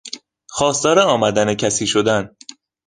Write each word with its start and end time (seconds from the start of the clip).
خواستار 0.49 0.99
آمدن 0.99 1.53
کسی 1.53 1.87
شدن 1.87 2.35